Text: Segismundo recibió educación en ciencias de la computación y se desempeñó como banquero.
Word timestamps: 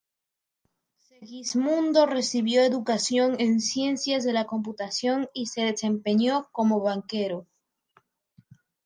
Segismundo 0.97 2.07
recibió 2.07 2.63
educación 2.63 3.35
en 3.39 3.61
ciencias 3.61 4.23
de 4.23 4.33
la 4.33 4.47
computación 4.47 5.29
y 5.31 5.45
se 5.45 5.61
desempeñó 5.61 6.49
como 6.51 6.81
banquero. 6.81 7.45